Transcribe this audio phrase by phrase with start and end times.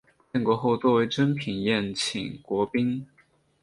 [0.33, 3.05] 建国后作为珍品宴请国宾。